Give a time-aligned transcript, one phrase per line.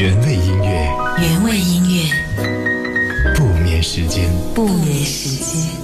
[0.00, 0.88] 原味音乐，
[1.20, 5.76] 原味音乐，不眠时间，不眠时间。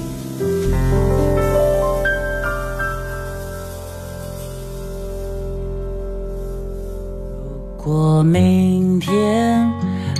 [7.76, 9.70] 如果明天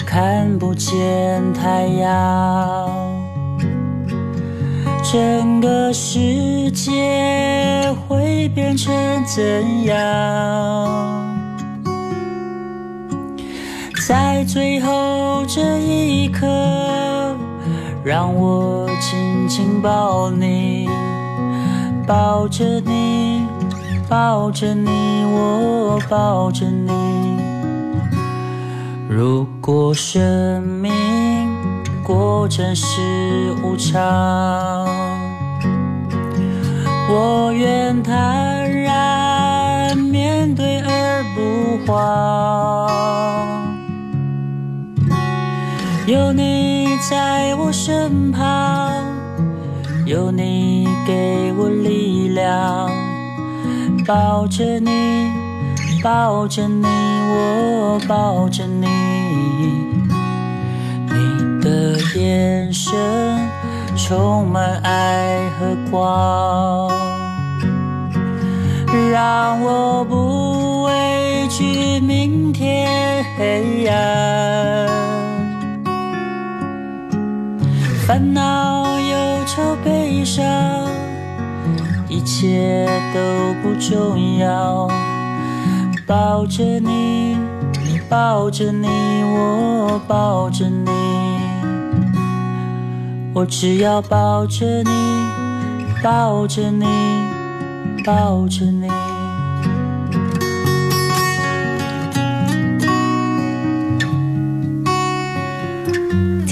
[0.07, 2.91] 看不见太阳，
[5.11, 8.95] 整个世界会变成
[9.25, 11.26] 怎样？
[14.07, 16.47] 在最后这一刻，
[18.05, 20.89] 让我紧紧抱你，
[22.07, 23.45] 抱着你，
[24.09, 24.89] 抱着你，
[25.25, 26.93] 我抱着你。
[29.09, 30.93] 如果生命
[32.05, 33.01] 果真是
[33.65, 34.87] 无常，
[37.09, 43.56] 我愿坦然面对而不慌。
[46.07, 48.95] 有你在我身旁，
[50.05, 52.89] 有你给我力量，
[54.07, 55.29] 抱着你，
[56.05, 58.87] 抱着你，我抱着你，
[61.09, 62.95] 你的眼神
[63.97, 66.89] 充满爱和光，
[69.11, 75.06] 让我不畏惧明天黑暗。
[78.07, 80.45] 烦恼、忧愁、悲伤，
[82.09, 83.21] 一切都
[83.61, 84.89] 不重要。
[86.07, 87.37] 抱着你，
[87.85, 88.87] 你抱着你，
[89.25, 90.89] 我抱着你，
[93.35, 94.91] 我只要抱着你，
[96.01, 96.87] 抱着你，
[98.05, 98.89] 抱着你。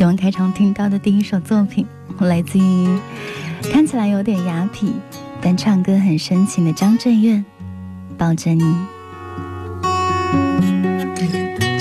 [0.04, 1.86] 今晚开场听到的第一首作品，
[2.18, 2.98] 来自于
[3.72, 4.90] 看起来有点雅痞，
[5.40, 7.36] 但唱歌很深情的张震岳，
[8.18, 8.62] 《抱着你》。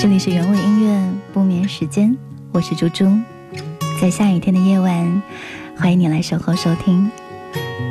[0.00, 2.16] 这里是原味音乐不眠时间，
[2.50, 3.06] 我是猪猪，
[4.00, 5.22] 在下雨天的夜晚，
[5.76, 7.10] 欢迎你来守候收听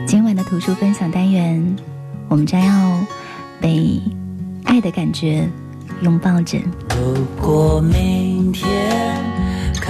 [0.07, 1.75] 今晚的图书分享单元，
[2.27, 3.05] 我们将要
[3.61, 4.01] 被
[4.63, 5.47] 爱的感觉
[6.01, 6.57] 拥抱着。
[6.89, 8.82] 如果明天。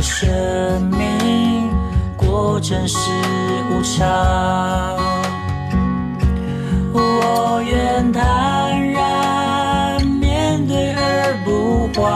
[0.00, 1.70] 生命
[2.16, 2.98] 果真是
[3.70, 4.06] 无常，
[6.92, 12.06] 我愿坦然面对而不慌。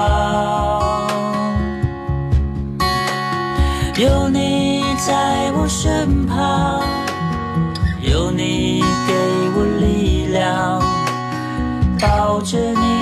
[3.96, 6.80] 有你在我身旁，
[8.00, 9.12] 有你给
[9.56, 10.80] 我力量，
[12.00, 13.01] 抱着你，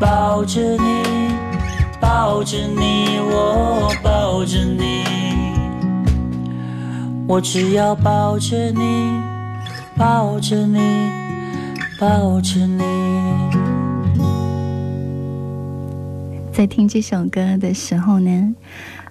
[0.00, 1.02] 抱着你，
[2.00, 5.04] 抱着你，我抱着你。
[7.28, 9.20] 我只要抱着你，
[9.98, 10.78] 抱着你，
[12.00, 12.82] 抱着你。
[16.50, 18.54] 在听这首歌的时候呢，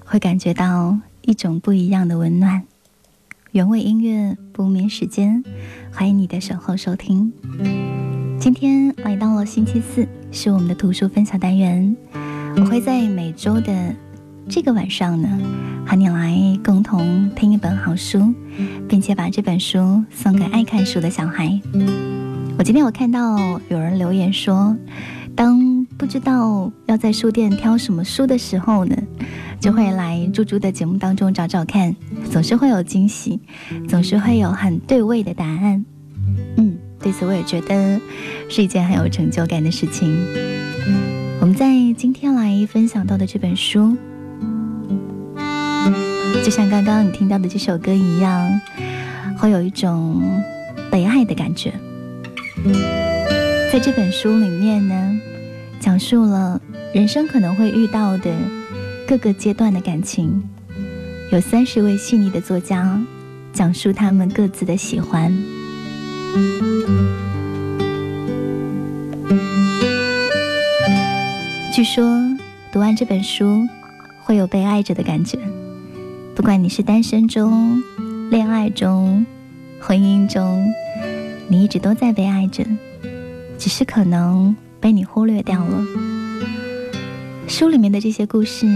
[0.03, 2.63] 会感觉到一种不一样的温暖。
[3.51, 5.43] 原味音乐不眠时间，
[5.91, 7.31] 欢迎你的守候收听。
[8.39, 11.95] 今天来到了星期四，是我们的图书分享单元。
[12.55, 13.95] 我会在每周的。
[14.51, 15.29] 这个晚上呢，
[15.85, 18.33] 和你来共同听一本好书，
[18.87, 21.61] 并且把这本书送给爱看书的小孩。
[22.57, 23.37] 我今天有看到
[23.69, 24.75] 有人留言说，
[25.35, 28.95] 当不知道要在书店挑什么书的时候呢，
[29.59, 31.95] 就会来猪猪的节目当中找找看，
[32.31, 33.39] 总是会有惊喜，
[33.87, 35.85] 总是会有很对味的答案。
[36.57, 37.99] 嗯，对此我也觉得
[38.49, 40.15] 是一件很有成就感的事情。
[41.41, 41.67] 我们在。
[41.97, 43.97] 今天来分享到的这本书，
[46.45, 48.61] 就像刚刚你听到的这首歌一样，
[49.37, 50.41] 会有一种
[50.89, 51.73] 被爱的感觉。
[53.69, 55.19] 在这本书里面呢，
[55.77, 56.61] 讲述了
[56.93, 58.31] 人生可能会遇到的
[59.05, 60.41] 各个阶段的感情，
[61.33, 62.97] 有三十位细腻的作家
[63.51, 65.37] 讲述他们各自的喜欢。
[71.73, 72.05] 据说
[72.73, 73.65] 读完这本书，
[74.23, 75.39] 会有被爱着的感觉。
[76.35, 77.81] 不管你是单身中、
[78.29, 79.25] 恋爱中、
[79.79, 80.65] 婚姻中，
[81.47, 82.65] 你一直都在被爱着，
[83.57, 85.85] 只是可能被你忽略掉了。
[87.47, 88.67] 书里面的这些故事，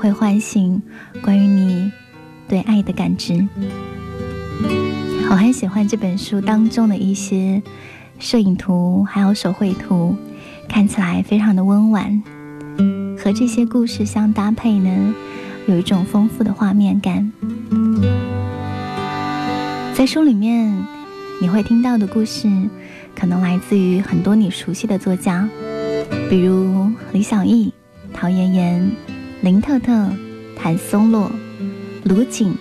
[0.00, 0.80] 会唤醒
[1.22, 1.90] 关于你
[2.48, 3.44] 对爱的感知。
[5.28, 7.60] 我很喜欢这本书当中的一些
[8.18, 10.14] 摄影图，还有手绘图，
[10.68, 12.22] 看起来非常的温婉。
[13.18, 15.14] 和这些故事相搭配呢，
[15.66, 17.32] 有一种丰富的画面感。
[19.94, 20.72] 在书里面，
[21.40, 22.48] 你会听到的故事，
[23.18, 25.48] 可能来自于很多你熟悉的作家，
[26.30, 27.72] 比如李小艺、
[28.12, 28.92] 陶妍妍、
[29.40, 30.08] 林特特、
[30.56, 31.30] 谭松洛、
[32.04, 32.54] 卢锦、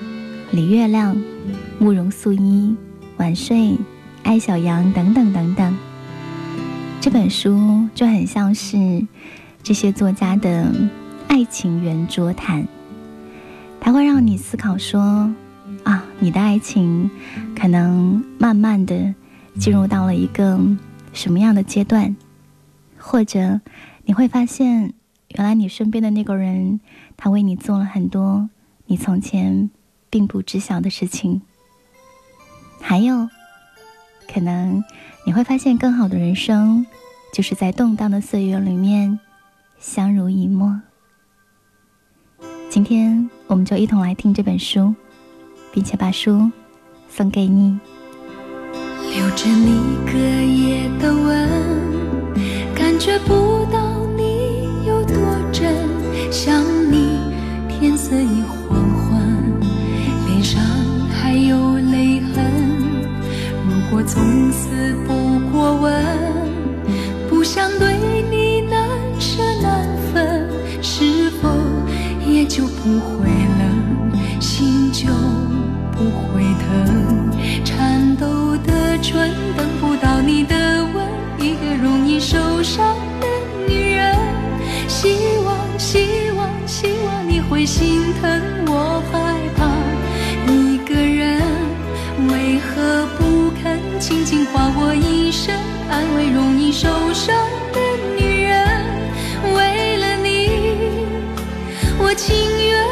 [0.52, 1.16] 李月亮、
[1.80, 2.75] 慕容素衣、
[3.18, 3.77] 晚睡、
[4.24, 5.77] 艾小羊等等等等。
[7.01, 9.06] 这本书就很像是。
[9.63, 10.72] 这些作家的
[11.27, 12.68] 爱情圆桌谈，
[13.80, 15.33] 它会让你思考说：
[15.83, 17.10] 啊，你的爱情
[17.60, 19.16] 可能慢慢的
[19.57, 20.60] 进入到了一个
[21.13, 22.16] 什么样的阶段？
[23.00, 23.60] 或者
[24.04, 24.94] 你会发现，
[25.30, 26.80] 原来你身边的那个人，
[27.18, 28.48] 他为你做了很多
[28.86, 29.71] 你从前
[30.12, 31.42] 并不知晓的事情。
[32.81, 33.30] 还有，
[34.31, 34.83] 可能
[35.25, 36.86] 你会发现，更好的人生，
[37.33, 39.19] 就是在动荡的岁月里面。
[39.77, 40.81] 相濡以沫。
[42.69, 44.95] 今天我们就一同来听这本书，
[45.72, 46.50] 并且把书
[47.10, 47.77] 送给你。
[49.13, 52.33] 留着你隔夜的吻，
[52.74, 55.16] 感觉不到你有多
[55.51, 55.74] 真。
[56.31, 57.19] 想你
[57.69, 58.42] 天色已
[64.07, 65.94] 从此不过问，
[67.30, 67.98] 不想对
[68.30, 68.80] 你难
[69.19, 70.50] 舍难分。
[70.81, 71.50] 是否
[72.25, 72.46] 也。
[72.46, 73.28] 就不会
[73.60, 75.07] 冷，心就
[75.92, 77.31] 不会疼。
[77.66, 80.56] 颤抖的唇等不到你的
[80.94, 81.06] 吻，
[81.40, 83.28] 一个容易受伤的
[83.68, 84.16] 女人。
[84.88, 89.02] 希望，希望，希望你会心疼我
[94.07, 95.52] 轻轻唤我一声，
[95.90, 97.36] 安慰容易受伤
[97.74, 97.80] 的
[98.16, 98.86] 女人？
[99.52, 101.07] 为了你，
[101.98, 102.36] 我情。
[102.66, 102.86] 愿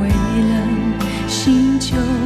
[0.00, 2.25] 为了心中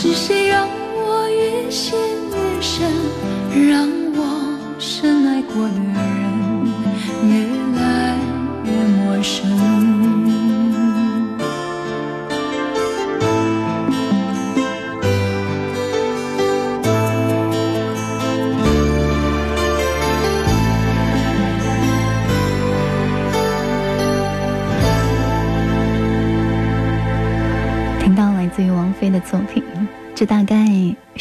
[0.00, 0.37] 是谁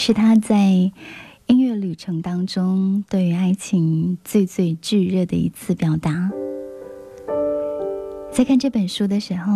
[0.08, 0.90] 是他在
[1.48, 6.32] 音乐旅程当中对于爱情最最炙热的一次表达。
[8.32, 9.52] 在看这本书的时候，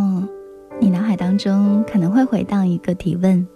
[0.81, 3.47] 你脑海当中可能会回荡一个提问，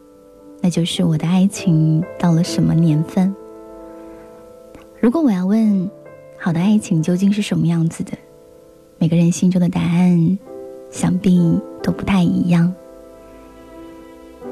[0.61, 3.35] 那就是我的爱情到了什么年份？
[5.01, 5.91] 如果我要问，
[6.39, 8.13] 好的爱情究竟是什么样子的？
[8.99, 10.39] 每个人心中的答案，
[10.89, 12.73] 想必都不太一样。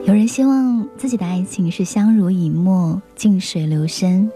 [0.06, 4.30] 有人希望自己的爱情是相濡以沫、静水流深；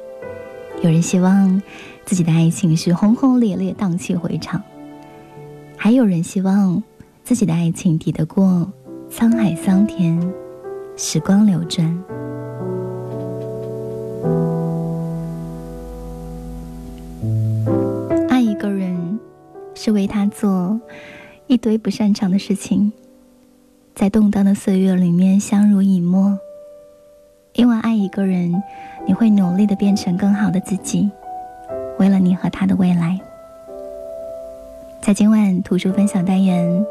[0.82, 1.62] 有人希望
[2.06, 4.62] 自己的爱情是轰轰烈烈、荡气回肠；
[5.76, 6.82] 还有人希望
[7.26, 8.72] 自己的爱情抵得过
[9.12, 10.18] 沧海桑田、
[10.96, 11.86] 时光流转。
[18.30, 19.20] 爱一个人，
[19.76, 20.80] 是为他做
[21.48, 22.94] 一堆不擅长的事情。
[23.98, 26.38] 在动荡的岁月里面相濡以沫，
[27.54, 28.62] 因为爱一个人，
[29.08, 31.10] 你会努力的变成更好的自己，
[31.98, 33.20] 为了你和他的未来。
[35.02, 36.86] 在今晚图书分享单元，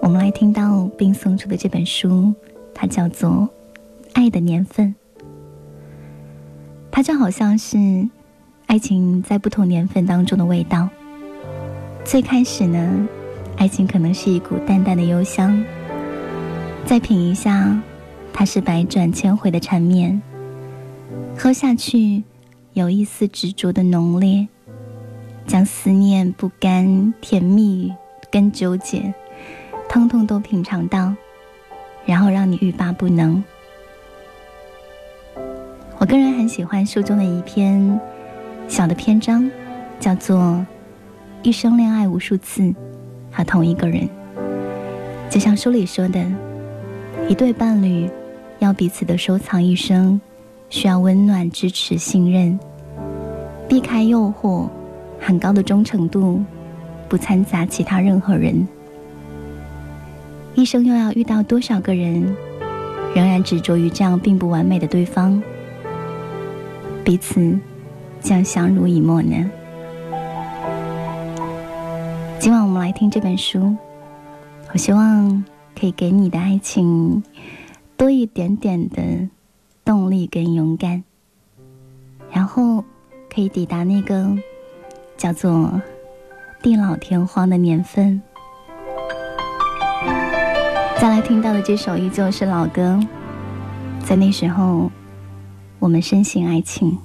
[0.00, 2.32] 我们来听到并送出的这本书，
[2.74, 3.30] 它叫做
[4.14, 4.94] 《爱的年份》。
[6.90, 7.76] 它就好像是
[8.64, 10.88] 爱情在不同年份当中的味道。
[12.02, 13.06] 最开始呢，
[13.58, 15.62] 爱情可能是一股淡淡的幽香。
[16.86, 17.76] 再品一下，
[18.32, 20.22] 它是百转千回的缠绵。
[21.36, 22.22] 喝下去，
[22.74, 24.46] 有一丝执着的浓烈，
[25.48, 27.92] 将思念、不甘、甜蜜
[28.30, 29.12] 跟纠结，
[29.88, 31.12] 通通都品尝到，
[32.04, 33.42] 然后让你欲罢不能。
[35.98, 38.00] 我个人很喜欢书中的一篇
[38.68, 39.50] 小的篇章，
[39.98, 40.38] 叫做
[41.42, 42.72] 《一生恋爱无数次
[43.32, 44.02] 和同一个人》，
[45.28, 46.24] 就像书里说的。
[47.28, 48.08] 一对伴侣
[48.60, 50.20] 要彼此的收藏一生，
[50.70, 52.56] 需要温暖、支持、信任，
[53.68, 54.68] 避开诱惑，
[55.18, 56.40] 很高的忠诚度，
[57.08, 58.66] 不掺杂其他任何人。
[60.54, 62.32] 一生又要遇到多少个人，
[63.12, 65.42] 仍然执着于这样并不完美的对方，
[67.04, 67.58] 彼此
[68.20, 69.50] 将相濡以沫呢？
[72.38, 73.74] 今晚我们来听这本书，
[74.72, 75.44] 我希望。
[75.78, 77.22] 可以给你的爱情
[77.96, 79.28] 多一点点的
[79.84, 81.04] 动力跟勇敢，
[82.32, 82.82] 然后
[83.32, 84.34] 可以抵达那个
[85.18, 85.80] 叫做
[86.62, 88.22] 地老天荒的年份。
[90.98, 92.98] 再来听到的这首依旧是老歌，
[94.02, 94.90] 在那时候
[95.78, 96.98] 我们深信爱情。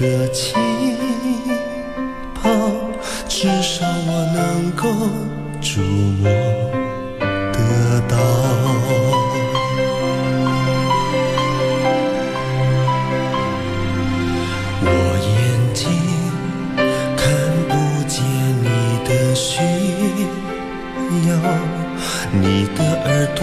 [0.00, 0.54] 个气
[2.32, 2.48] 泡，
[3.28, 4.86] 至少我能够
[5.60, 6.30] 触摸
[7.52, 8.16] 得到。
[14.80, 14.86] 我
[15.26, 15.36] 眼
[15.74, 15.90] 睛
[17.16, 17.26] 看
[17.68, 17.72] 不
[18.06, 18.22] 见
[18.62, 18.68] 你
[19.04, 19.50] 的需
[21.28, 21.30] 要。
[22.30, 23.40] 你的耳朵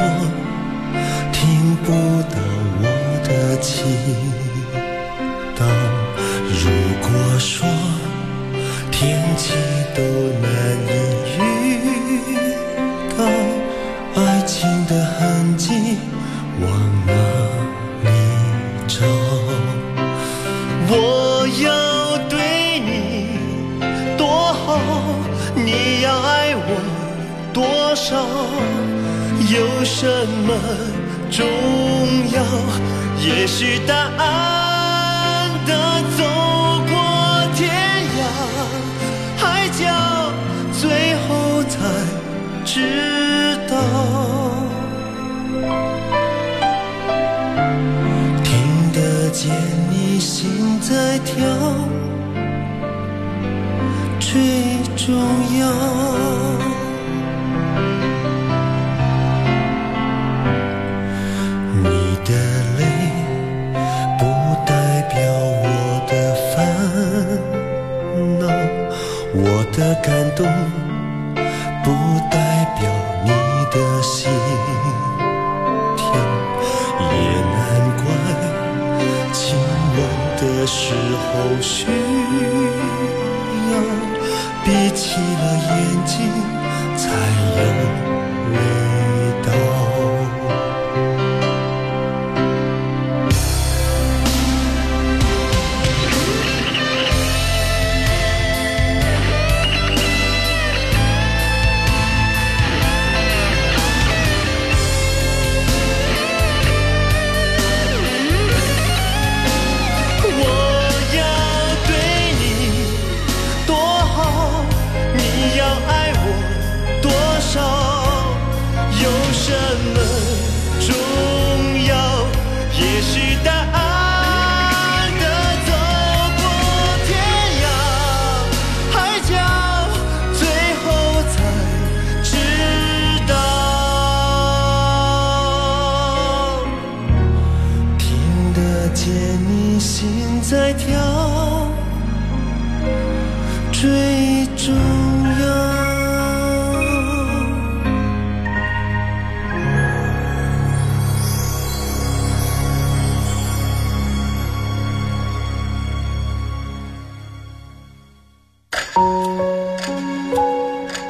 [1.33, 1.91] 听不
[2.31, 2.37] 到
[2.79, 2.83] 我
[3.27, 3.73] 的祈
[5.57, 5.59] 祷。
[6.57, 6.69] 如
[7.01, 7.67] 果说
[8.89, 9.53] 天气
[9.93, 10.01] 都
[10.41, 10.47] 难
[10.87, 11.39] 以预
[13.15, 13.19] 告，
[14.15, 15.97] 爱情的痕迹
[16.61, 16.63] 往
[17.05, 17.11] 哪
[18.03, 18.07] 里
[18.87, 19.05] 找？
[20.87, 22.33] 我要对
[22.79, 22.89] 你
[24.17, 24.79] 多好，
[25.55, 26.59] 你要爱我。
[27.53, 28.25] 多少
[29.49, 30.07] 有什
[30.47, 30.49] 么
[31.29, 31.45] 重
[32.31, 32.41] 要？
[33.19, 34.64] 也许答案
[42.75, 42.81] 知
[43.69, 43.77] 道
[48.43, 49.49] 听得见
[49.89, 51.47] 你心在跳
[54.19, 54.41] 最
[54.97, 55.15] 重
[55.57, 55.71] 要。
[61.81, 61.87] 你
[62.25, 62.29] 的
[62.77, 62.83] 泪
[64.19, 64.21] 不
[64.65, 65.15] 代表
[65.63, 65.65] 我
[66.09, 66.53] 的烦
[68.37, 68.43] 恼
[69.33, 70.45] 我的感动
[80.65, 81.85] 的时候需
[83.71, 83.73] 要
[84.63, 85.75] 闭起了眼
[86.07, 86.15] 睛
[86.97, 87.05] 才
[87.55, 88.84] 有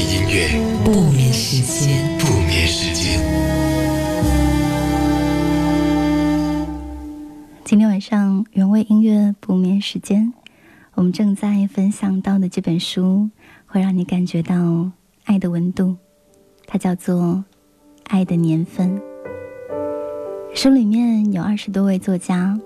[0.00, 2.18] 音乐，原味音乐，不眠时间。
[2.18, 3.18] 不眠时间。
[7.64, 10.32] 今天晚上原味音乐不眠时间，
[10.94, 13.30] 我们正在分享到的这本书，
[13.64, 14.90] 会让你感觉到
[15.24, 15.96] 爱的温度，
[16.66, 17.16] 它叫做
[18.04, 18.96] 《爱的年份》。
[20.54, 22.58] 书里面有二十多位作家，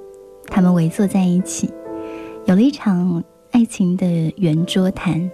[0.48, 1.72] 他们围坐在一起，
[2.46, 5.30] 有了一场爱情的圆桌谈。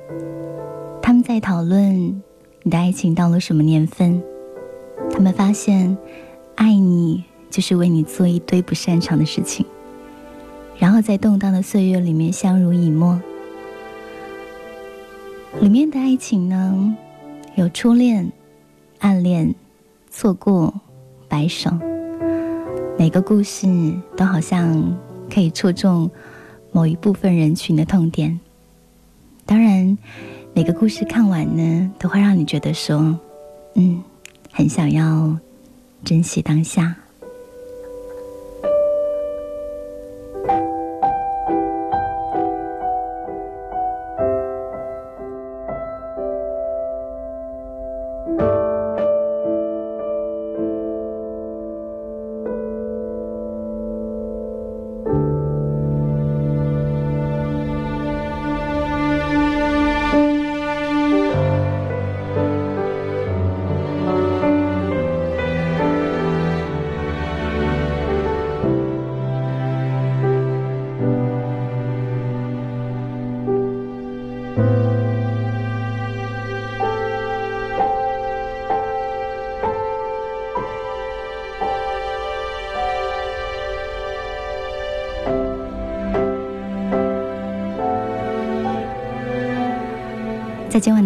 [1.27, 2.23] 在讨论
[2.62, 4.23] 你的爱情到了什么年份，
[5.11, 5.99] 他们发现，
[6.55, 9.67] 爱你就是为你做一堆不擅长的事情，
[10.79, 13.21] 然后在动荡的岁月里面相濡以沫。
[15.61, 16.97] 里面的爱情呢，
[17.57, 18.31] 有初恋、
[19.01, 19.53] 暗恋、
[20.09, 20.73] 错过、
[21.27, 21.73] 白首，
[22.97, 23.67] 每个故事
[24.17, 24.97] 都好像
[25.29, 26.09] 可以戳中
[26.71, 28.39] 某一部分人群的痛点。
[29.45, 29.99] 当然，
[30.57, 33.14] 每个故事看完呢，都会让你觉得说，
[33.75, 34.03] 嗯，
[34.51, 35.38] 很想要
[36.03, 36.97] 珍惜当下。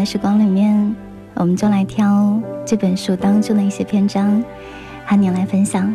[0.01, 0.97] 的时光里面，
[1.35, 4.43] 我们就来挑这本书当中的一些篇章，
[5.05, 5.95] 和你来分享。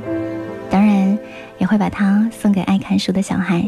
[0.70, 1.18] 当然，
[1.58, 3.68] 也会把它送给爱看书的小孩。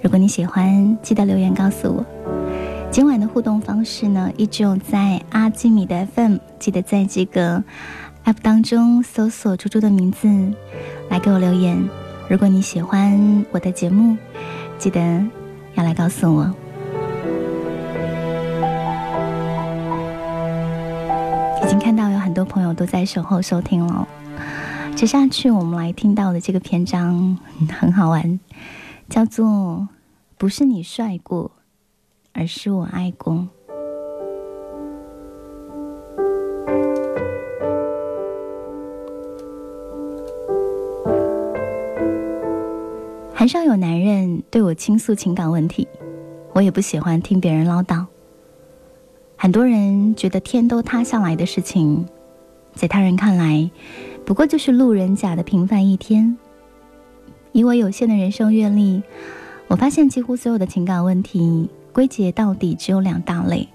[0.00, 2.06] 如果你喜欢，记得留言告诉我。
[2.92, 7.64] 今晚的互动方式呢，依旧在阿基米的 FM，记得在这个
[8.24, 10.28] App 当中搜索猪猪的名字，
[11.10, 11.76] 来给我留言。
[12.28, 14.16] 如果你喜欢我的节目，
[14.78, 15.00] 记得
[15.74, 16.54] 要来告诉我。
[22.36, 24.06] 很多朋友都在守候收听了。
[24.94, 27.38] 接下去我们来听到的这个篇章
[27.80, 28.38] 很好玩，
[29.08, 29.46] 叫做
[30.36, 31.50] 《不是你帅过，
[32.34, 33.48] 而是我爱过。
[43.34, 45.88] 很少有男人对我倾诉情感问题，
[46.52, 48.04] 我也不喜欢听别人唠叨。
[49.38, 52.06] 很多人觉得天都塌下来的事情，
[52.76, 53.68] 在他人看来，
[54.24, 56.36] 不过就是路人甲的平凡一天。
[57.50, 59.02] 以我有限的人生阅历，
[59.66, 63.68] 我发现几乎所有的情感问题归结到底只有两大类：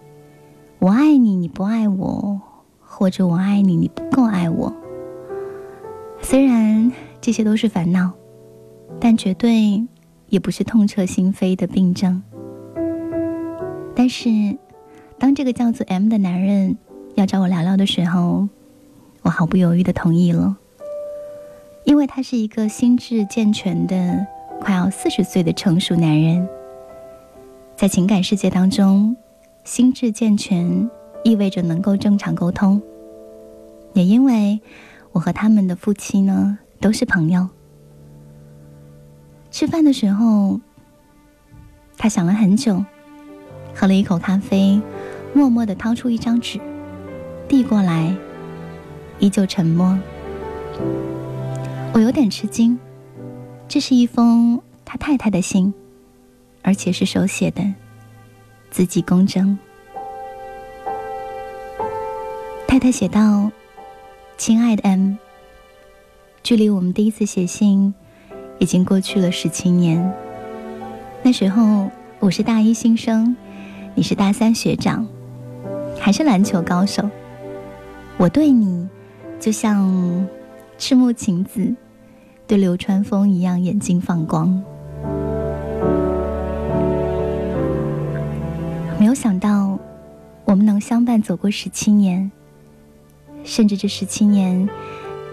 [0.80, 2.40] 我爱你，你不爱我；
[2.80, 4.74] 或者我爱你，你不够爱我。
[6.22, 8.14] 虽然这些都是烦恼。
[9.00, 9.84] 但绝对
[10.28, 12.22] 也不是痛彻心扉的病症。
[13.96, 14.30] 但是，
[15.18, 16.78] 当这个叫做 M 的男人
[17.16, 18.48] 要找我聊聊的时候，
[19.24, 20.58] 我毫不犹豫的同意了，
[21.84, 24.26] 因为他是一个心智健全的、
[24.60, 26.48] 快要四十岁的成熟男人。
[27.76, 29.16] 在情感世界当中，
[29.64, 30.90] 心智健全
[31.24, 32.82] 意味着能够正常沟通，
[33.94, 34.60] 也因为
[35.12, 37.48] 我和他们的夫妻呢都是朋友。
[39.52, 40.60] 吃饭的时候，
[41.98, 42.84] 他想了很久，
[43.76, 44.82] 喝了一口咖啡，
[45.34, 46.60] 默默的掏出一张纸，
[47.48, 48.16] 递过来，
[49.22, 49.98] 依旧沉默。
[51.94, 52.78] 我有点吃惊，
[53.70, 55.74] 这是一封他太太的信，
[56.62, 57.64] 而且是手写的，
[58.70, 59.58] 字迹工整。
[62.68, 63.52] 太太写道
[64.38, 65.16] ：“亲爱的 M，
[66.42, 67.94] 距离我们第一次写信。”
[68.60, 70.14] 已经过去了十七年。
[71.24, 73.36] 那时候我是大一新生，
[73.96, 75.08] 你是大三学长，
[76.00, 77.10] 还是篮球高手。
[78.18, 78.88] 我对你
[79.42, 80.28] 就像
[80.78, 81.76] 赤木晴子
[82.46, 84.64] 对流川枫一样，眼睛放光。
[89.00, 89.80] 没有想到
[90.46, 92.32] 我们能相伴走过十七年，
[93.44, 94.70] 甚至这十七年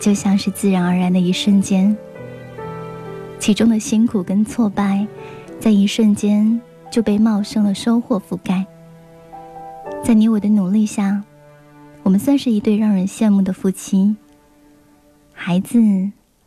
[0.00, 1.94] 就像是自然而然的一瞬间。
[3.38, 5.06] 其中的辛苦跟挫败，
[5.60, 6.58] 在一瞬间
[6.90, 8.64] 就被茂盛的收获覆盖。
[10.02, 11.22] 在你我的努力下，
[12.08, 14.16] 我们算是一对让人羡慕的夫妻。
[15.34, 15.78] 孩子、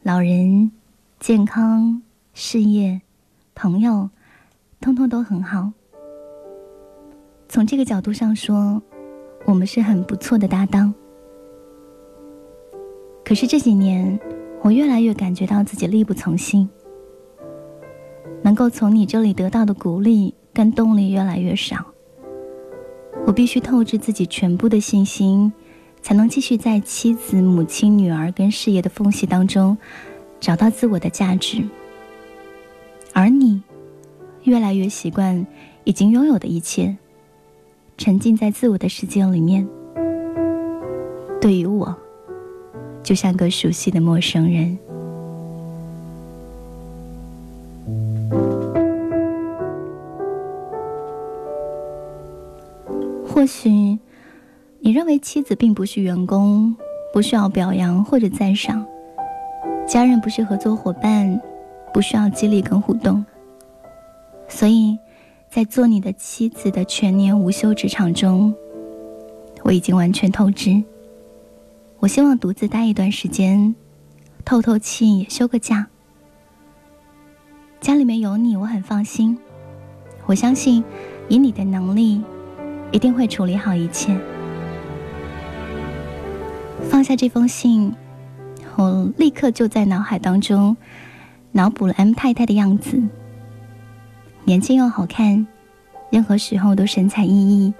[0.02, 0.72] 老人、
[1.20, 2.02] 健康、
[2.34, 3.00] 事业、
[3.54, 4.10] 朋友，
[4.80, 5.72] 通通都很好。
[7.48, 8.82] 从这个角度上说，
[9.46, 10.92] 我们是很不错的搭档。
[13.24, 14.20] 可是这几年，
[14.64, 16.68] 我越来越感觉到自己力不从心。
[18.42, 21.91] 能够从你这里得到的鼓励跟动力越来越少，
[23.32, 25.54] 我必须透支自己全部的信心，
[26.02, 29.78] 才能继续在妻子、母亲、女儿跟事业的缝隙当中
[30.42, 31.64] 找到自我的价值。
[33.14, 33.62] 而你，
[34.44, 35.48] 越来越习惯
[35.86, 36.98] 已经拥有的一切，
[37.98, 39.66] 沉浸在自我的世界里面。
[41.40, 41.96] 对于我，
[43.02, 44.78] 就像个熟悉的陌生人。
[53.34, 53.98] 或许，
[54.82, 56.76] 你认为妻子并不是员工，
[57.14, 58.84] 不需要表扬或者赞赏；
[59.88, 61.42] 家人不是合作伙伴，
[61.94, 63.26] 不需要激励跟互动。
[64.50, 64.98] 所以，
[65.50, 68.54] 在做你的妻子的全年无休职场中，
[69.64, 70.84] 我已经完全透支。
[72.00, 73.74] 我希望独自待一段时间，
[74.44, 75.88] 透透气，也休个假。
[77.80, 79.38] 家里面有你，我很放心。
[80.26, 80.84] 我相信，
[81.30, 82.22] 以你的能力。
[82.92, 84.18] 一定会处理好一切。
[86.90, 87.94] 放下这封信，
[88.76, 90.76] 我立刻就在脑海当中
[91.52, 93.02] 脑补了 M 太太的样子，
[94.44, 95.48] 年轻又好看，
[96.10, 97.74] 任何时候都神采奕奕，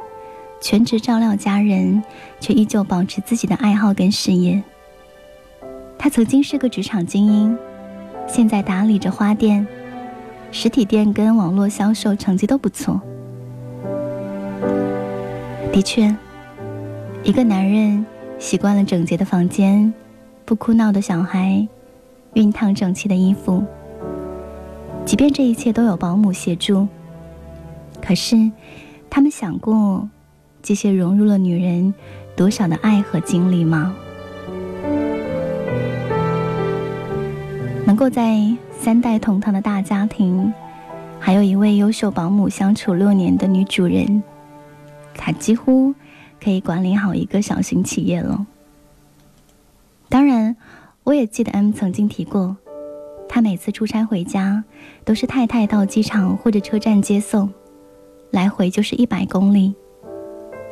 [0.62, 2.02] 全职照料家人，
[2.40, 4.62] 却依旧保持自己的爱好跟事业。
[5.98, 7.58] 她曾经是个职场精英，
[8.28, 9.68] 现在打理着花店，
[10.52, 13.02] 实体店跟网络销售成绩都不错。
[15.72, 16.14] 的确，
[17.24, 18.06] 一个男人
[18.38, 19.94] 习惯了整洁的房间、
[20.44, 21.66] 不哭闹的小孩、
[22.34, 23.64] 熨烫整齐的衣服。
[25.06, 26.88] 即便这一切都有保姆协助，
[28.02, 28.52] 可是
[29.10, 30.10] 他们想过
[30.62, 31.94] 这些融入了女人
[32.36, 33.96] 多少的爱和精力吗？
[37.86, 38.42] 能够在
[38.78, 40.54] 三代同堂的大家庭，
[41.18, 44.22] 还有一位优秀保姆相处六年的女主人。
[45.16, 45.94] 他几乎
[46.44, 48.46] 可以管理好一个小型企业了。
[50.10, 50.56] 当然，
[51.04, 52.58] 我也记得 M 曾经提过，
[53.30, 54.64] 他每次出差回家，
[55.06, 57.50] 都是太太到机场或者车站接送，
[58.30, 59.74] 来回就是一百公里。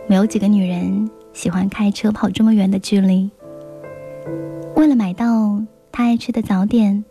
[0.08, 3.30] 没有几个女人喜欢开车跑这么远的距离。
[4.76, 7.04] 为了买到他爱吃的早点，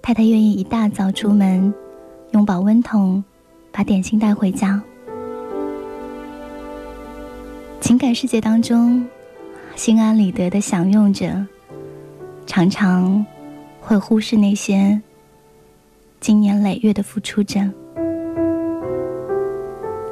[0.00, 1.72] 太太愿意一大早出门，
[2.32, 3.22] 用保温桶
[3.70, 4.82] 把点心带回家。
[7.80, 9.06] 情感世界当中，
[9.76, 11.46] 心安理得的享用着，
[12.44, 13.24] 常常
[13.80, 15.00] 会忽视那些
[16.20, 17.60] 经年累月的付出者。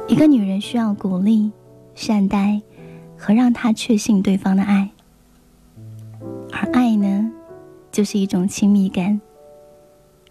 [0.07, 1.51] 一个女人需要鼓励、
[1.93, 2.61] 善待
[3.17, 4.89] 和让她确信对方的爱，
[6.51, 7.29] 而爱呢，
[7.91, 9.19] 就是一种亲密感，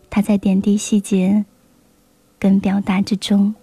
[0.08, 1.44] 它在点滴细节
[2.38, 3.54] 跟表达之中。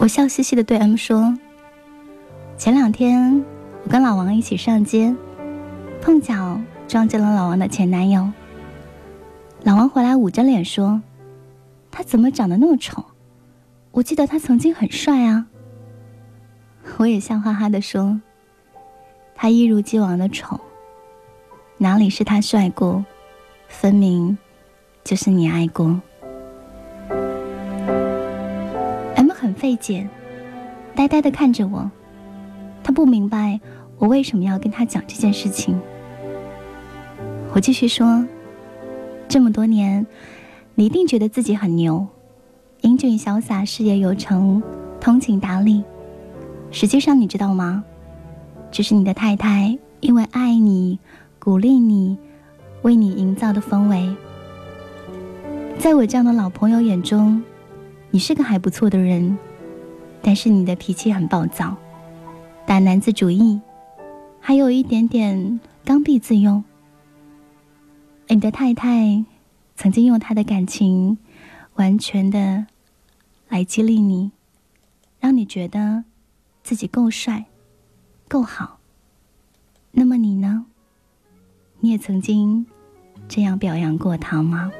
[0.00, 1.36] 我笑嘻嘻的对 M 说
[2.56, 3.44] ：“前两天
[3.82, 5.12] 我跟老王一起上街，
[6.00, 8.30] 碰巧撞见了老王的前男友。
[9.64, 11.02] 老王回来捂着脸说
[11.90, 13.04] ：‘他怎么长得那么丑？
[13.90, 15.46] 我记得他曾经很帅啊。
[16.98, 18.20] ’我也笑哈哈的说
[19.34, 20.60] ：‘他一如既往的丑，
[21.78, 23.04] 哪里是他帅过？
[23.66, 24.38] 分明
[25.02, 26.00] 就是你爱过。’”
[29.58, 30.08] 费解，
[30.94, 31.90] 呆呆的看着我，
[32.84, 33.60] 他不明白
[33.98, 35.78] 我为什么要跟他讲这件事情。
[37.52, 38.24] 我继续说，
[39.28, 40.06] 这么多年，
[40.76, 42.06] 你一定觉得自己很牛，
[42.82, 44.62] 英俊潇洒，事业有成，
[45.00, 45.82] 通情达理。
[46.70, 47.82] 实际上，你知道吗？
[48.70, 51.00] 这是你的太太因为爱你，
[51.40, 52.16] 鼓励你，
[52.82, 54.14] 为你营造的氛围。
[55.78, 57.42] 在我这样的老朋友眼中，
[58.10, 59.36] 你是个还不错的人。
[60.22, 61.76] 但是你的脾气很暴躁，
[62.66, 63.60] 大男子主义，
[64.40, 66.62] 还有一点点刚愎自用。
[68.28, 69.24] 你的太太
[69.74, 71.16] 曾经用她的感情，
[71.74, 72.66] 完全的
[73.48, 74.32] 来激励你，
[75.18, 76.04] 让你觉得
[76.62, 77.46] 自己够帅、
[78.28, 78.78] 够好。
[79.92, 80.66] 那么你呢？
[81.80, 82.66] 你也曾经
[83.28, 84.70] 这样表扬过他吗？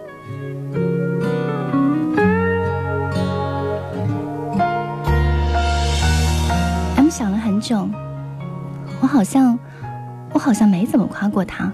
[7.68, 7.90] 想了很久，
[9.02, 9.58] 我好像，
[10.32, 11.70] 我好像没怎么夸过他，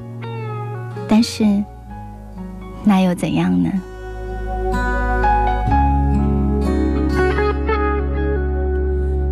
[1.09, 1.63] 但是，
[2.83, 3.71] 那又怎样呢？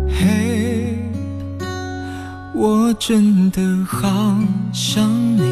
[0.07, 0.97] 嘿，
[2.55, 4.37] 我真的好
[4.71, 5.43] 想你。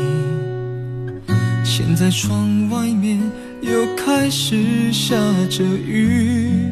[1.66, 3.20] 现在窗外面
[3.62, 5.16] 又开始下
[5.50, 6.72] 着雨。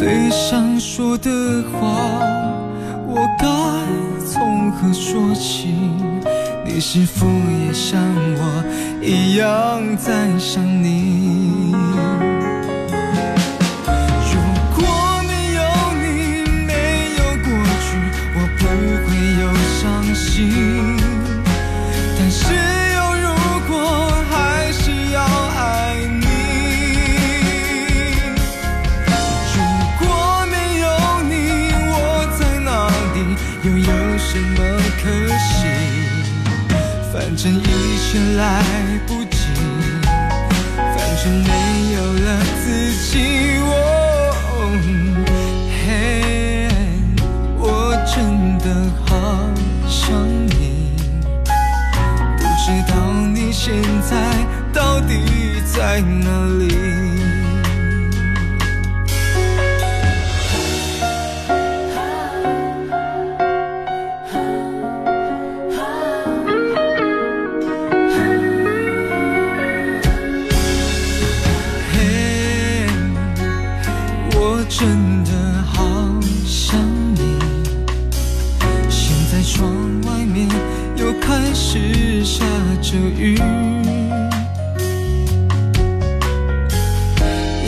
[0.00, 1.30] 最想说的
[1.74, 1.78] 话，
[3.06, 3.46] 我该
[4.24, 5.74] 从何说起？
[6.64, 7.26] 你是否
[7.66, 8.00] 也像
[8.34, 8.64] 我
[9.02, 11.74] 一样在想你？
[38.10, 38.42] 一切来
[39.06, 39.36] 不及，
[40.74, 41.48] 反正没
[41.94, 42.26] 有了
[42.60, 43.12] 自己。
[43.62, 43.70] 我
[45.86, 45.88] 嘿，
[47.56, 47.62] 我
[48.04, 48.66] 真的
[49.06, 49.14] 好
[49.86, 50.10] 想
[50.48, 50.90] 你，
[52.36, 52.92] 不知道
[53.32, 54.10] 你现在
[54.72, 56.49] 到底在哪里。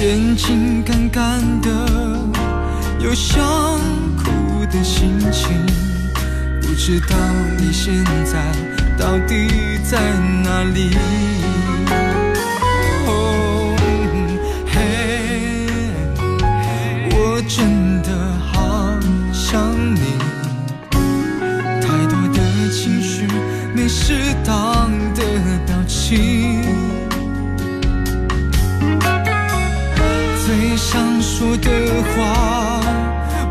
[0.02, 1.70] 眼睛干干的，
[2.98, 3.40] 有想
[4.16, 5.48] 哭的心情，
[6.60, 7.16] 不知道
[7.56, 8.52] 你现在
[8.98, 9.48] 到底
[9.84, 10.00] 在
[10.42, 10.90] 哪里。
[31.42, 31.68] 说的
[32.14, 32.80] 话，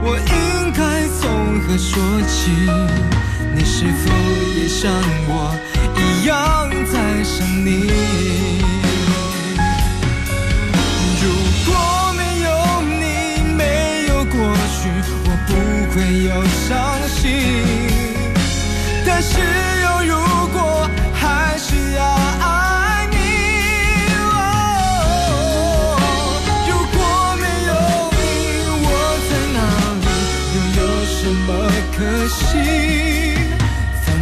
[0.02, 0.82] 我应该
[1.20, 2.50] 从何说起？
[3.54, 4.10] 你是否
[4.56, 4.90] 也像
[5.28, 5.54] 我
[5.98, 7.92] 一样在想你？
[11.22, 11.24] 如
[11.68, 11.70] 果
[12.16, 12.48] 没有
[12.82, 13.04] 你，
[13.58, 13.62] 没
[14.08, 14.40] 有过
[14.72, 14.88] 去，
[15.26, 15.50] 我不
[15.92, 16.32] 会有
[16.64, 16.72] 伤
[17.10, 17.20] 心。
[19.06, 19.36] 但是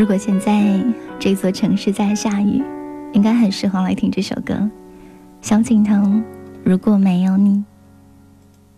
[0.00, 0.82] 如果现在
[1.18, 2.62] 这座城市在下雨，
[3.12, 4.54] 应该很适合来听这首歌。
[5.42, 6.24] 萧敬腾，
[6.64, 7.62] 如果没有你。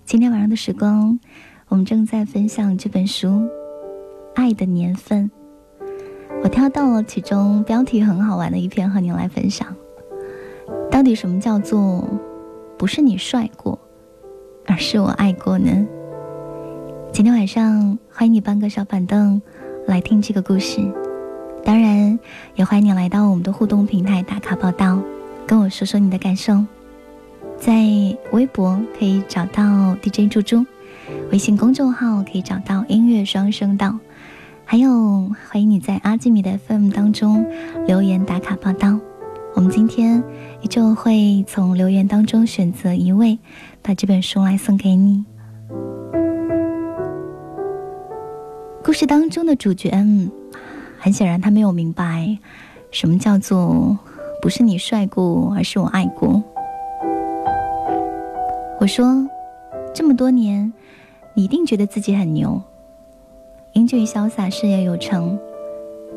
[0.05, 1.17] 今天晚上的时光，
[1.69, 3.29] 我们正在分享这本书
[4.35, 5.31] 《爱的年份》。
[6.43, 9.69] 我挑到了其中标题很好玩的一篇和您来分享。
[10.91, 12.05] 到底什么叫做
[12.77, 13.79] 不是你帅过，
[14.67, 15.87] 而是我爱过呢？
[17.13, 19.41] 今天晚上欢迎你搬个小板凳
[19.87, 20.81] 来听这个故事。
[21.65, 22.19] 当然，
[22.57, 24.99] 也欢迎你来到我们的互动平台打卡报道，
[25.47, 26.65] 跟我说说你的感受。
[27.57, 27.73] 在
[28.33, 30.67] 微博可以找到 DJ 猪猪，
[31.31, 33.97] 微信公众号可以找到音乐双声道，
[34.65, 37.47] 还有欢迎你在阿基米的 FM 当中
[37.87, 38.99] 留言打卡报道。
[39.55, 40.23] 我们今天
[40.63, 43.39] 依旧会从留言当中选择一位，
[43.83, 45.25] 把这本书来送给你。
[48.83, 50.29] 故事当中的主角，嗯，
[51.05, 52.39] 很显然他没有明白
[52.93, 53.99] 什么叫做
[54.41, 56.41] 不是你帅过，而是我爱过。
[58.79, 59.27] 我说，
[59.93, 60.73] 这么多年，
[61.35, 62.63] 你一定觉得自己很牛，
[63.73, 65.37] 英俊潇洒，事业有成。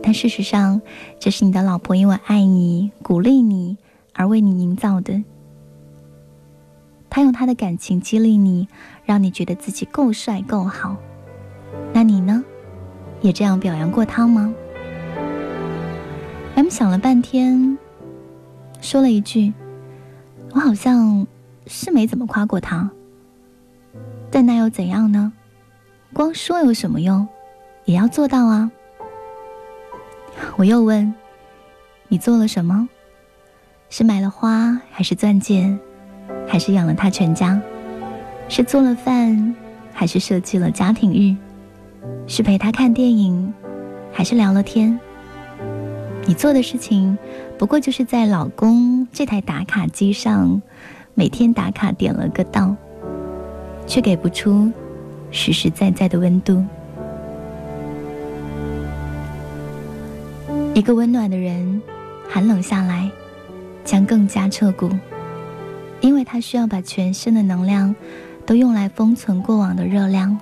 [0.03, 0.79] 但事实上，
[1.19, 3.79] 这是你的老婆因为爱你、鼓励你
[4.13, 5.23] 而为你营造的。
[7.09, 8.67] 她用她的感情激励你，
[9.03, 10.95] 让你觉得自己够帅、够好。
[11.91, 12.45] 那你呢？
[13.21, 14.53] 也这样表扬过他吗？
[16.55, 17.77] M 想了半天，
[18.79, 19.53] 说了一句
[20.55, 21.27] ：“我好像
[21.67, 22.89] 是没怎么夸过他。”
[24.31, 25.33] 但那又怎样呢？
[26.13, 27.27] 光说有什么用？
[27.83, 28.71] 也要做到啊！
[30.55, 31.13] 我又问
[32.07, 32.87] ：“你做了什么？
[33.89, 35.77] 是买了花，还是钻戒，
[36.47, 37.61] 还是养了他全家？
[38.47, 39.53] 是做了饭，
[39.91, 41.35] 还是设计了家庭日？”
[42.27, 43.53] 是陪他看电影，
[44.13, 44.97] 还是聊了天？
[46.27, 47.15] 你做的事情，
[47.55, 50.59] 不过就是在老公这台打卡机上，
[51.13, 52.75] 每天打卡点了个到，
[53.85, 54.71] 却给不出
[55.29, 56.65] 实实在在的温度。
[60.73, 61.79] 一个温暖的人，
[62.27, 63.09] 寒冷下来，
[63.83, 64.89] 将更加彻骨，
[66.01, 67.95] 因为他需要把全身的能量，
[68.47, 70.37] 都用来封存过往的热量。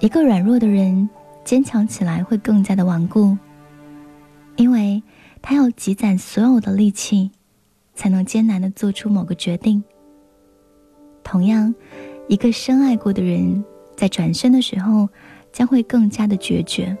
[0.00, 1.08] 一个软弱的人，
[1.44, 3.38] 坚强起来会更加的顽固，
[4.60, 5.02] 因为
[5.40, 7.30] 他要积攒所有的力气，
[7.94, 9.82] 才能艰难的做出某个决定。
[11.24, 11.74] 同样，
[12.28, 13.64] 一个深爱过的人，
[13.96, 15.08] 在转身的时候，
[15.50, 16.94] 将会更加的决绝，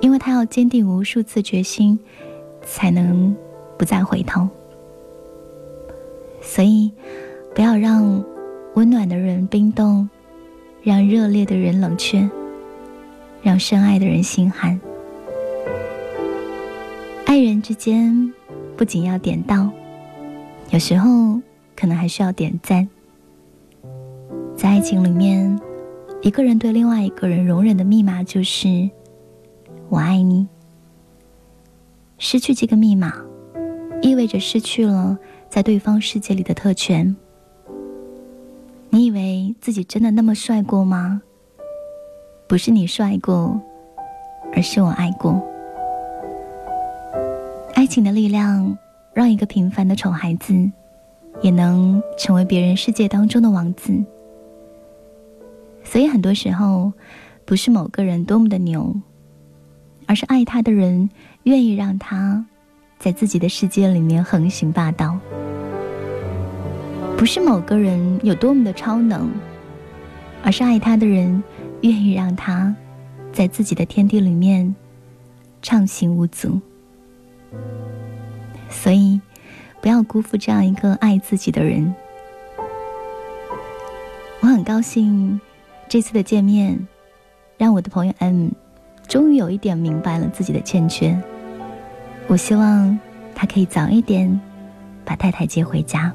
[0.00, 1.98] 因为他要坚定无数次决心，
[2.62, 3.36] 才能
[3.76, 4.48] 不再回头。
[6.40, 6.90] 所以，
[7.54, 8.24] 不要让
[8.76, 10.08] 温暖的人冰冻。
[10.82, 12.26] 让热烈的人冷却，
[13.42, 14.80] 让深爱的人心寒。
[17.26, 18.32] 爱人之间
[18.76, 19.70] 不仅要点到，
[20.70, 21.40] 有时候
[21.76, 22.88] 可能还需要点赞。
[24.56, 25.58] 在爱情里面，
[26.22, 28.90] 一个人对另外一个人容忍的密码就是
[29.88, 30.46] 我爱你。
[32.18, 33.14] 失去这个密码，
[34.02, 35.16] 意味着失去了
[35.48, 37.16] 在对方世界里的特权。
[38.90, 41.22] 你以为自己真的那么帅过吗？
[42.48, 43.58] 不是你帅过，
[44.52, 45.40] 而是我爱过。
[47.80, 48.76] 爱情的力量，
[49.14, 50.70] 让一个平凡的丑孩子，
[51.40, 53.90] 也能成为别人世界当中的王子。
[55.82, 56.92] 所以很多时候，
[57.46, 58.94] 不是某个人多么的牛，
[60.04, 61.08] 而是爱他的人
[61.44, 62.44] 愿意让他
[62.98, 65.18] 在自己的世界里面横行霸道。
[67.16, 69.30] 不是某个人有多么的超能，
[70.44, 71.42] 而是爱他的人
[71.80, 72.76] 愿意让他
[73.32, 74.76] 在自己的天地里面
[75.62, 76.60] 畅行无阻。
[78.68, 79.20] 所以，
[79.80, 81.94] 不要辜负这样一个爱自己的人。
[84.40, 85.40] 我很高兴
[85.88, 86.86] 这次的见面，
[87.58, 88.48] 让我的朋友 M
[89.06, 91.20] 终于有一点明白了自己的欠缺。
[92.26, 92.98] 我希望
[93.34, 94.40] 他可以早一点
[95.04, 96.14] 把太太接回家。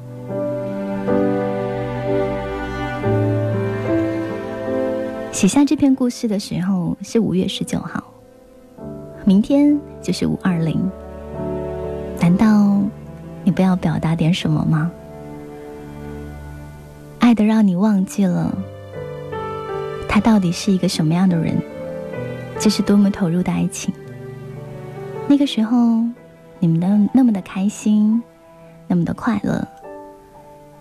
[5.30, 8.02] 写下这篇故事的时候是五月十九号，
[9.26, 10.90] 明天就是五二零。
[12.20, 12.80] 难道
[13.44, 14.90] 你不要表达点什么吗？
[17.18, 18.56] 爱的让你忘记了
[20.08, 21.56] 他到底是一个什么样的人，
[22.58, 23.92] 这是多么投入的爱情。
[25.28, 25.76] 那个时候
[26.58, 28.22] 你们的那么的开心，
[28.86, 29.66] 那么的快乐，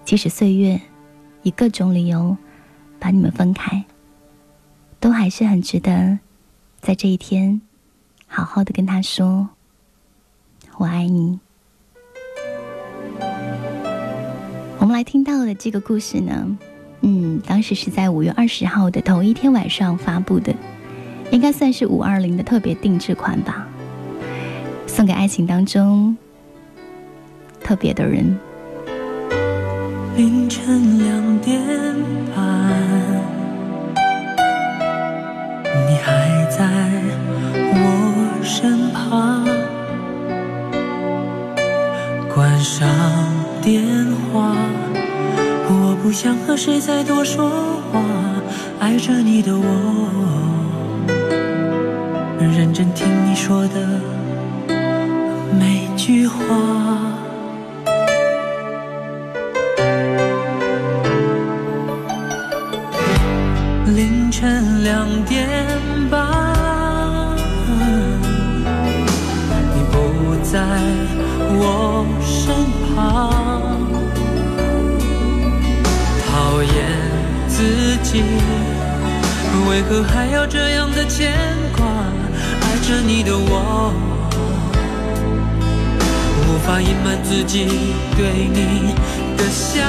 [0.04, 0.80] 即使岁月
[1.42, 2.38] 以各种理由
[3.00, 3.84] 把你们分开。
[5.00, 6.18] 都还是很值得，
[6.80, 7.62] 在这一天，
[8.26, 9.50] 好好的跟他说
[10.78, 11.40] “我爱你”。
[14.78, 16.58] 我们来听到的这个故事呢，
[17.02, 20.54] 嗯，当时是在五月二十号的头一天晚上发布的，
[21.32, 23.68] 应该算是五二零的特别定制款吧，
[24.86, 26.16] 送给爱情当中
[27.62, 28.38] 特别的人。
[30.16, 31.60] 凌晨两点
[32.36, 32.44] 半。
[35.88, 36.64] 你还在
[37.74, 39.46] 我身旁，
[42.36, 42.86] 关上
[43.62, 43.82] 电
[44.34, 44.54] 话，
[45.70, 47.50] 我不想和谁再多说
[47.90, 48.04] 话。
[48.78, 49.64] 爱着你的我，
[52.38, 54.02] 认真听你说的
[55.58, 57.15] 每句话。
[80.56, 81.36] 这样的牵
[81.76, 81.86] 挂？
[81.86, 83.92] 爱着你的我，
[86.48, 87.68] 无法隐瞒自己
[88.16, 88.96] 对你
[89.36, 89.84] 的想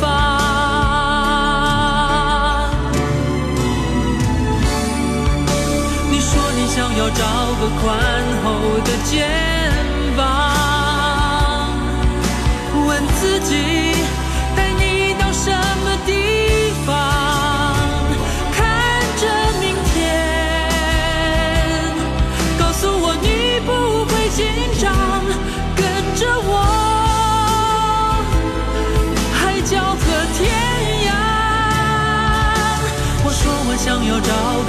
[0.00, 0.02] 法。
[6.10, 7.22] 你说你想要找
[7.60, 7.86] 个宽
[8.42, 8.44] 厚
[8.84, 9.14] 的肩
[10.16, 10.20] 膀，
[12.88, 12.88] 问
[13.20, 13.54] 自己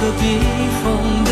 [0.00, 0.38] 个避
[0.80, 1.27] 风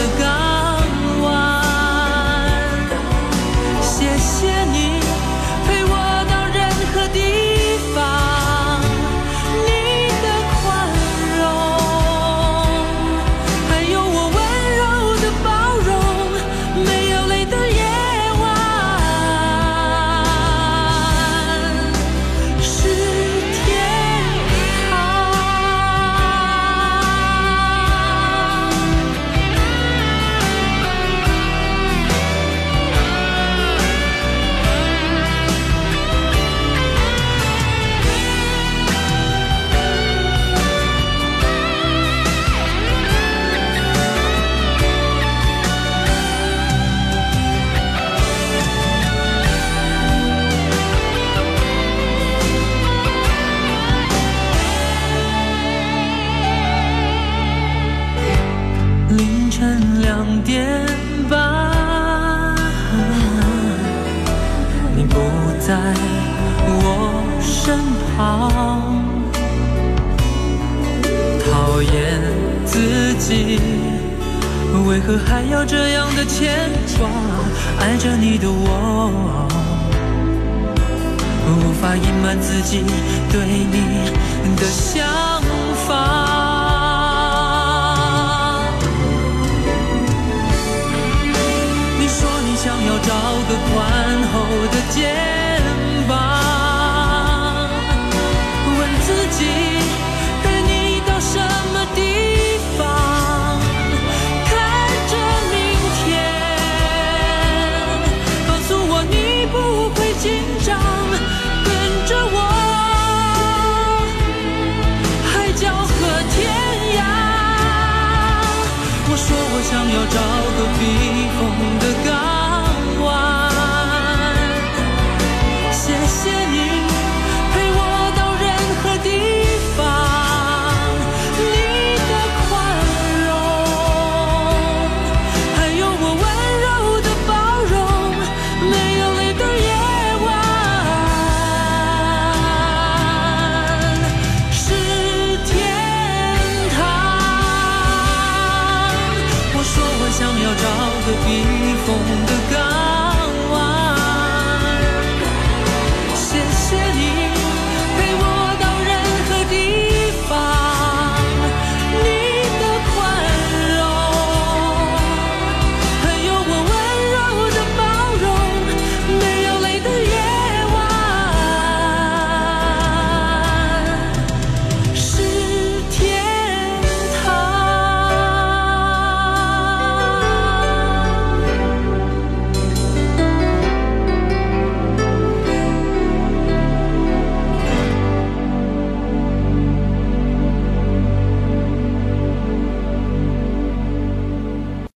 [119.69, 120.21] 想要找
[120.57, 121.16] 个避。